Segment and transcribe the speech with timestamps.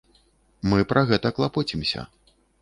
[0.71, 2.09] Мы пра гэта клапоцімся.